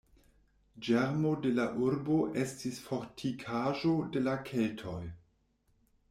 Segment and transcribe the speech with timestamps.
[0.85, 4.97] Ĝermo de la urbo estis fortikaĵo de la keltoj.